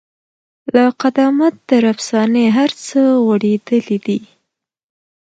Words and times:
له 0.73 0.85
قدامت 1.01 1.53
تر 1.69 1.81
افسانې 1.93 2.45
هر 2.57 2.69
څه 2.85 2.99
غوړېدلي 3.23 3.97
دي. 4.05 4.19